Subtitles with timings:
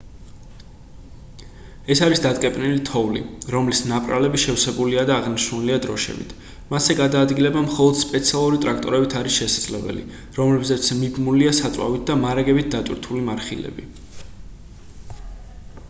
[1.95, 3.21] ეს არის დატკეპნილი თოვლი
[3.55, 6.33] რომლის ნაპრალები შევსებულია და აღნიშნულია დროშებით
[6.71, 10.07] მასზე გადაადგილება მხოლოდ სპეციალური ტრაქტორებით არის შესაძლებელი
[10.41, 13.87] რომლებზეც მიბმულია საწვავით და მარაგებით დატვირთული მარხილები